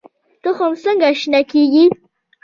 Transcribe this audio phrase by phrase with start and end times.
[0.43, 1.85] تخم څنګه شنه کیږي؟